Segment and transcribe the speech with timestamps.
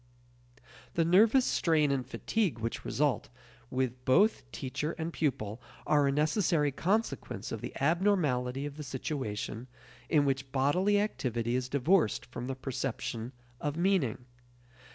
[0.95, 3.29] The nervous strain and fatigue which result
[3.69, 9.67] with both teacher and pupil are a necessary consequence of the abnormality of the situation
[10.09, 14.25] in which bodily activity is divorced from the perception of meaning.